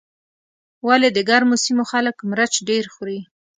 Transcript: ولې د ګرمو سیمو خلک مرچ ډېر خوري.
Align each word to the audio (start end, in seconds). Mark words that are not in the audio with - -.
ولې 0.87 1.09
د 1.13 1.19
ګرمو 1.29 1.55
سیمو 1.65 1.83
خلک 1.91 2.15
مرچ 2.31 2.53
ډېر 2.69 2.85
خوري. 2.93 3.19